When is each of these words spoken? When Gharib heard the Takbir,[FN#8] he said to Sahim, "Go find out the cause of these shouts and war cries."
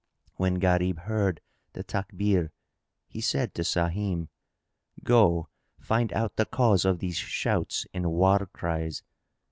When 0.37 0.55
Gharib 0.55 1.01
heard 1.01 1.41
the 1.73 1.83
Takbir,[FN#8] 1.83 2.49
he 3.05 3.21
said 3.21 3.53
to 3.53 3.61
Sahim, 3.61 4.29
"Go 5.03 5.47
find 5.79 6.11
out 6.13 6.37
the 6.37 6.45
cause 6.45 6.85
of 6.85 6.97
these 6.97 7.17
shouts 7.17 7.85
and 7.93 8.11
war 8.11 8.47
cries." 8.51 9.03